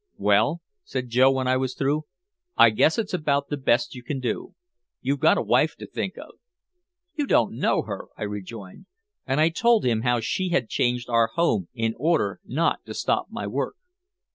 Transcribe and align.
"Well," 0.17 0.61
said 0.83 1.09
Joe 1.09 1.29
when 1.29 1.47
I 1.47 1.57
was 1.57 1.75
through, 1.75 2.05
"I 2.57 2.71
guess 2.71 2.97
it's 2.97 3.13
about 3.13 3.49
the 3.49 3.55
best 3.57 3.93
you 3.93 4.01
can 4.01 4.19
do. 4.19 4.55
You've 4.99 5.19
got 5.19 5.37
a 5.37 5.43
wife 5.43 5.75
to 5.77 5.85
think 5.85 6.17
of." 6.17 6.39
"You 7.13 7.27
don't 7.27 7.53
know 7.53 7.83
her," 7.83 8.07
I 8.17 8.23
rejoined, 8.23 8.87
and 9.27 9.39
I 9.39 9.49
told 9.49 9.85
him 9.85 10.01
how 10.01 10.19
she 10.19 10.49
had 10.49 10.69
changed 10.69 11.07
our 11.07 11.27
home 11.35 11.67
in 11.75 11.93
order 11.99 12.39
not 12.43 12.83
to 12.87 12.95
stop 12.95 13.27
my 13.29 13.45
work. 13.45 13.75